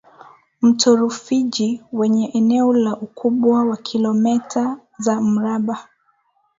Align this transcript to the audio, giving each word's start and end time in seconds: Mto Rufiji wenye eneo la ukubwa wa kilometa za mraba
Mto 0.61 0.95
Rufiji 0.95 1.83
wenye 1.91 2.27
eneo 2.27 2.73
la 2.73 2.97
ukubwa 2.97 3.65
wa 3.65 3.77
kilometa 3.77 4.77
za 4.97 5.21
mraba 5.21 5.87